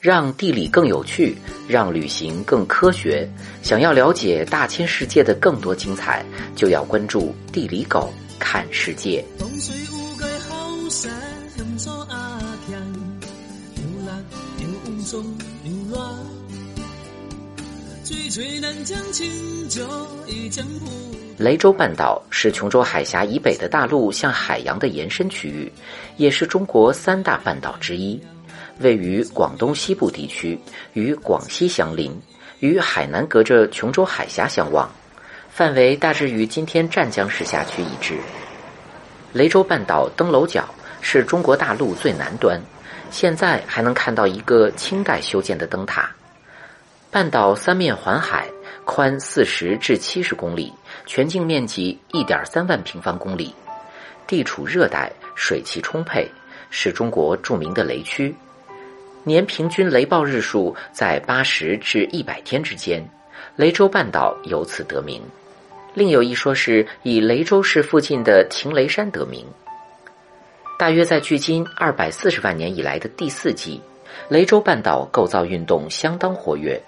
[0.00, 1.36] 让地理更有趣，
[1.68, 3.28] 让旅行更科学。
[3.60, 6.24] 想要了解大千世界的更多精彩，
[6.56, 9.22] 就要关注地理狗看世界。
[21.36, 25.70] 雷州半岛是琼州海峡以北的大陆向海洋的延伸区域，
[26.16, 28.18] 也是中国三大半岛之一。
[28.80, 30.58] 位于广东西部地区，
[30.94, 32.18] 与广西相邻，
[32.60, 34.90] 与海南隔着琼州海峡相望，
[35.50, 38.18] 范围大致与今天湛江市辖区一致。
[39.32, 40.68] 雷州半岛登楼角
[41.00, 42.60] 是中国大陆最南端，
[43.10, 46.10] 现在还能看到一个清代修建的灯塔。
[47.10, 48.48] 半岛三面环海，
[48.84, 50.72] 宽四十至七十公里，
[51.06, 53.54] 全境面积一点三万平方公里，
[54.26, 56.30] 地处热带，水汽充沛，
[56.70, 58.34] 是中国著名的雷区。
[59.22, 63.06] 年平均雷暴日数在八十至一百天之间，
[63.54, 65.22] 雷州半岛由此得名。
[65.92, 69.44] 另有一说是以雷州市附近的晴雷山得名。
[70.78, 73.78] 大约在距今二百四十万年以来的第四纪，
[74.30, 76.80] 雷州半岛构造运动相当活跃，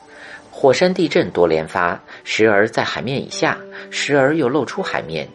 [0.50, 3.58] 火山地震多连发，时而在海面以下，
[3.90, 5.28] 时而又露出海面。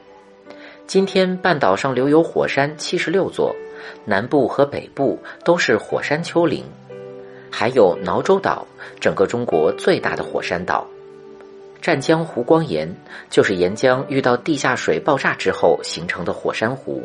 [0.88, 3.56] 今天半岛上留有火山七十六座，
[4.06, 6.64] 南部和北部都是火山丘陵。
[7.52, 8.66] 还有挠洲岛，
[9.00, 10.86] 整个中国最大的火山岛。
[11.82, 12.94] 湛江湖光岩
[13.30, 17.04] 就是岩浆遇到地下水爆炸之后形成的火山湖。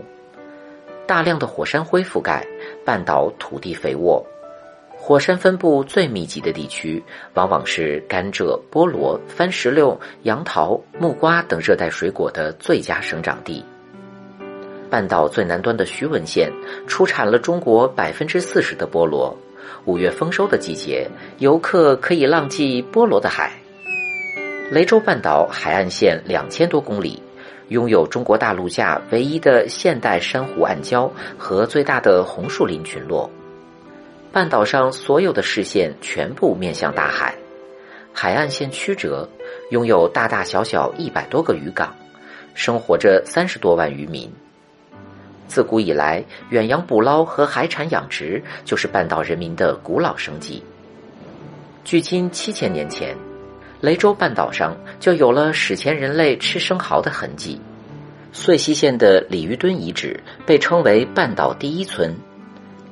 [1.07, 2.47] 大量的火山灰覆盖
[2.85, 4.25] 半岛，土地肥沃。
[4.97, 7.03] 火山分布最密集的地区，
[7.35, 13.65] 往往是甘蔗、菠萝、番石榴、杨桃、木瓜等热带水果的最佳生长地。
[14.89, 16.53] 半岛最南端的徐闻县
[16.87, 19.37] 出产了中国百分之四十的菠萝。
[19.85, 23.53] 五月丰收的季节，游客可以浪迹波罗的海。
[24.71, 27.23] 雷州半岛海岸线两千多公里，
[27.69, 33.31] 拥有中国大陆架唯一的现代珊瑚暗礁和最大的红树林群落。
[34.33, 37.35] 半岛上所有的视线全部面向大海，
[38.15, 39.29] 海岸线曲折，
[39.71, 41.95] 拥有大大小小一百多个渔港，
[42.55, 44.33] 生活着三十多万渔民。
[45.53, 50.63] 自古以来，远洋捕捞和海产养殖就是半岛人民的古老生计。
[51.85, 53.15] 距今七千年前，
[53.79, 57.61] 雷州半岛上就有了史前人类吃生蚝的痕迹。
[58.33, 62.17] 遂溪县的鲤鱼墩遗址被称为半岛第一村。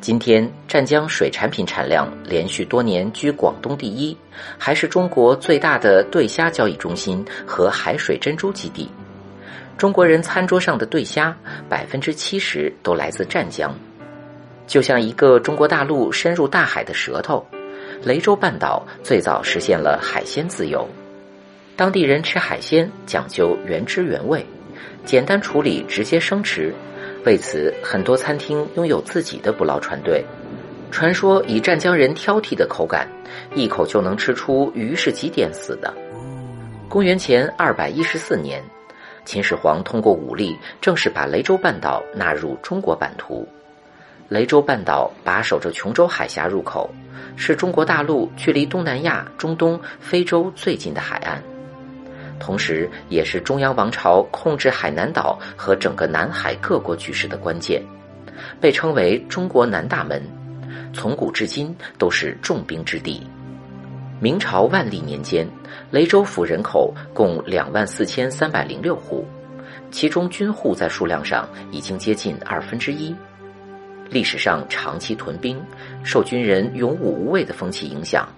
[0.03, 4.15] 今天，湛江水产品产量连续多年居广东第一，
[4.59, 8.87] 还是中国最大的对虾交易中心和海水珍珠基地。
[9.77, 11.37] 中国人餐桌上的对虾，
[11.69, 13.75] 百分之七十都来自湛江。
[14.67, 17.45] 就像一个中国大陆深入大海的舌头，
[18.05, 20.89] 雷州半岛最早实现了海鲜自由。
[21.77, 24.45] 当地人吃海鲜讲究原汁原味，
[25.05, 26.73] 简单处理，直接生吃。
[27.25, 30.25] 为此，很多餐厅拥有自己的捕捞船队。
[30.91, 33.09] 传说以湛江人挑剔的口感，
[33.55, 35.93] 一口就能吃出鱼是几点死的。
[36.89, 38.63] 公元前二百一十四年。
[39.31, 43.47] 秦始皇通过武力正式把雷州半岛纳入中国版图。
[44.29, 46.93] 雷州半岛把守着琼州海峡入口，
[47.37, 51.41] 是中国大陆距离东南亚、中东、非洲最近的海岸，
[52.41, 57.81] 同时也是中央王朝控制海南岛和整个南海各国局势的关键，
[58.61, 60.21] 被称为中国南大门，
[60.93, 63.25] 从古至今都是重兵之地。
[64.23, 65.49] 明朝万历年间，
[65.91, 69.27] 雷州府人口共两万四千三百零六户，
[69.91, 73.17] 其中军户在数量上已经接近二分之一。
[74.11, 75.59] 历史上长期屯兵，
[76.05, 78.29] 受军人勇武无畏的风气影响，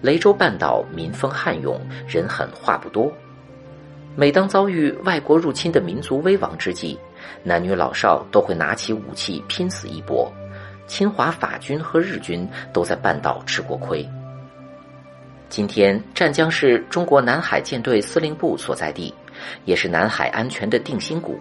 [0.00, 3.12] 雷州半岛民风悍勇，人狠话不多。
[4.14, 6.96] 每当遭遇外国入侵的民族危亡之际，
[7.42, 10.32] 男女老少都会拿起武器拼死一搏。
[10.86, 14.08] 侵华法军和日军都在半岛吃过亏。
[15.52, 19.14] 今天，湛江是中国南海舰队司令部所在地，
[19.66, 21.38] 也是南海安全的定心谷。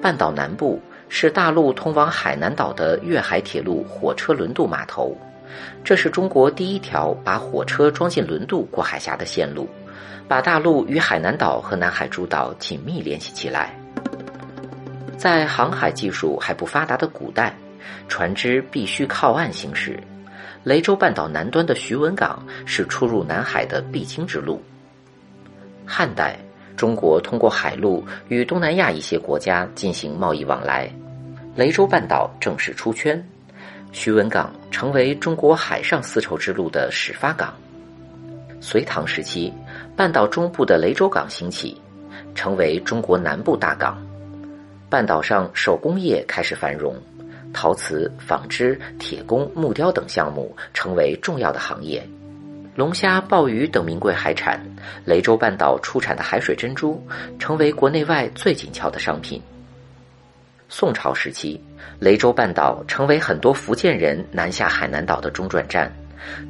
[0.00, 0.80] 半岛南部
[1.10, 5.14] 是大陆通往海南岛的粤海铁路火车轮渡码头，
[5.84, 9.68] 这是中国第一条把火车装进轮渡过海峡的线路，
[10.26, 13.78] 把大陆与海南岛和南海诸岛紧密联系起来。
[15.18, 17.54] 在航海技术还不发达的古代，
[18.08, 20.02] 船只必须靠岸行驶。
[20.66, 24.60] 雷州半岛南端的徐闻港是出入南海的必经之路。
[25.86, 26.36] 汉代，
[26.76, 30.92] 中国通过海路与东南亚一些国家进行贸易往来，
[31.54, 33.24] 雷州半岛正式出圈。
[33.92, 37.54] 徐闻港成为中国海上丝绸之路的始发港。
[38.60, 39.52] 隋唐时期，
[39.94, 41.80] 半岛中部的雷州港兴起，
[42.34, 44.04] 成为中国南部大港。
[44.90, 46.96] 半岛上手工业开始繁荣，
[47.56, 52.06] 陶瓷、纺织、铁工、木雕等项目成为重要的行业。
[52.74, 54.60] 龙虾、鲍鱼等名贵海产，
[55.06, 57.02] 雷州半岛出产的海水珍珠，
[57.38, 59.40] 成为国内外最紧俏的商品。
[60.68, 61.58] 宋朝时期，
[61.98, 65.90] 雷州半岛成为很多福建人南下海南岛的中转站。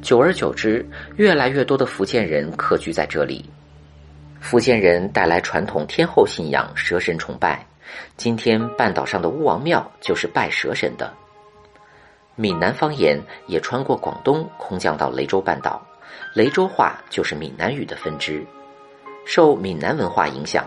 [0.01, 3.45] 久而久之，越来越多的福建人客居在这里。
[4.41, 7.65] 福建人带来传统天后信仰、蛇神崇拜。
[8.15, 11.13] 今天半岛上的巫王庙就是拜蛇神的。
[12.35, 15.85] 闽南方言也穿过广东，空降到雷州半岛。
[16.33, 18.45] 雷州话就是闽南语的分支。
[19.25, 20.65] 受闽南文化影响，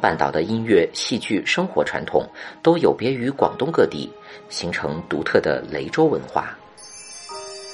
[0.00, 2.24] 半岛的音乐、戏剧、生活传统
[2.62, 4.12] 都有别于广东各地，
[4.48, 6.56] 形成独特的雷州文化。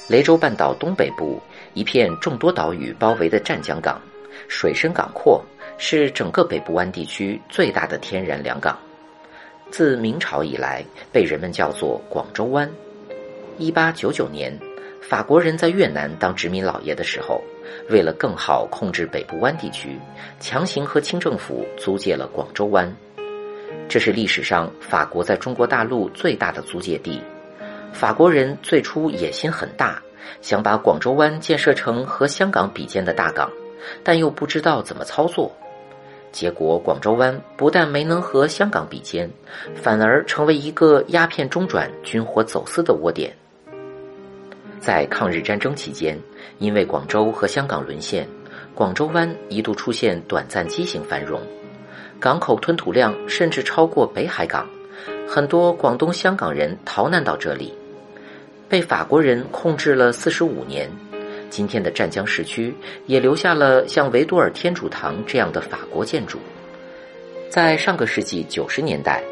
[0.07, 1.39] 雷州半岛东北部
[1.73, 4.01] 一片众多岛屿包围的湛江港，
[4.47, 5.43] 水深港阔，
[5.77, 8.77] 是整个北部湾地区最大的天然良港。
[9.71, 12.69] 自明朝以来，被人们叫做广州湾。
[13.57, 14.57] 一八九九年，
[15.01, 17.41] 法国人在越南当殖民老爷的时候，
[17.89, 19.99] 为了更好控制北部湾地区，
[20.39, 22.95] 强行和清政府租借了广州湾。
[23.89, 27.21] 这是历史上法国在中国大陆最大的租借地。
[27.91, 30.01] 法国人最初野心很大，
[30.41, 33.51] 想把广州湾建设成和香港比肩的大港，
[34.03, 35.51] 但又不知道怎么操作。
[36.33, 39.29] 结果，广州湾不但没能和香港比肩，
[39.75, 43.31] 反而成为一个鸦片中转、军火走私的窝点。
[44.79, 46.19] 在抗日战争期间，
[46.57, 48.27] 因为广州和香港沦陷，
[48.73, 51.39] 广州湾一度出现短暂畸形繁荣，
[52.19, 54.67] 港口吞吐量甚至超过北海港，
[55.27, 57.71] 很多广东、香港人逃难到这里。
[58.67, 60.89] 被法国人控制了四十五年，
[61.53, 62.73] 今天的湛江市区
[63.05, 66.39] 也留下了像维多尔天主堂这样的法国建筑。
[67.47, 69.23] 在上个世纪九十年代，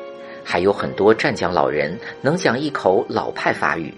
[0.43, 3.91] 还有很多湛江老人能讲一口老派法语。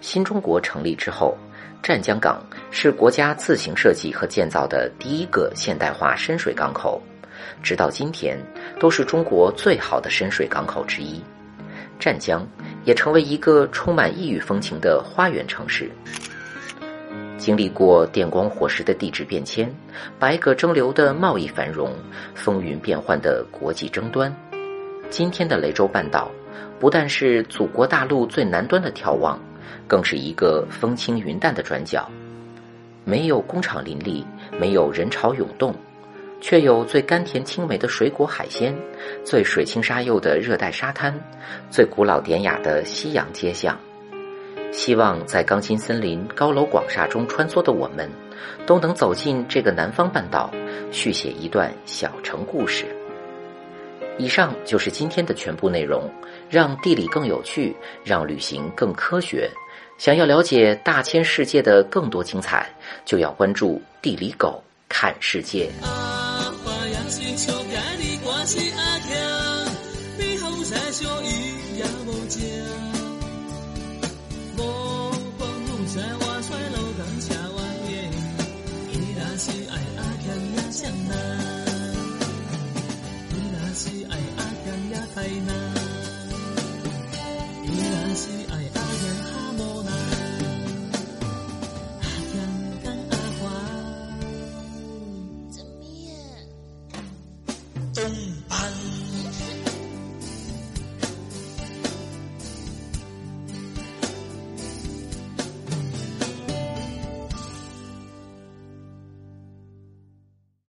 [0.00, 1.38] 新中国成立之后，
[1.84, 7.00] 湛江港是国家自行设计和建造的第一个现代化深水港口，
[7.62, 8.36] 直到今天
[8.80, 11.22] 都是中国最好的深水港口之一。
[12.00, 12.44] 湛江。
[12.84, 15.90] 也成为一个充满异域风情的花园城市。
[17.38, 19.72] 经历过电光火石的地质变迁、
[20.18, 21.92] 百舸争流的贸易繁荣、
[22.34, 24.34] 风云变幻的国际争端，
[25.08, 26.30] 今天的雷州半岛
[26.78, 29.40] 不但是祖国大陆最南端的眺望，
[29.86, 32.10] 更是一个风轻云淡的转角。
[33.04, 34.26] 没有工厂林立，
[34.60, 35.74] 没有人潮涌动。
[36.40, 38.72] 却有最甘甜清美的水果海鲜，
[39.24, 41.12] 最水清沙幼的热带沙滩，
[41.68, 43.76] 最古老典雅的西洋街巷。
[44.72, 48.10] 希望在钢筋森林、高楼广厦中穿梭的我们，
[48.66, 50.50] 都能走进这个南方半岛，
[50.90, 52.86] 续写一段小城故事。
[54.18, 56.10] 以上就是今天的全部内容。
[56.50, 59.50] 让地理更有趣，让旅行更科学。
[59.98, 62.66] 想要了解大千世界的更多精彩，
[63.04, 65.70] 就要关注地理狗看世界。